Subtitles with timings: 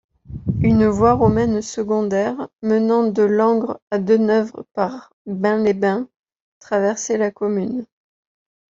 [0.61, 6.07] Une voie romaine secondaire, menant de Langres à Deneuvre par Bains-les-Bains,
[6.57, 7.85] traversait la commune.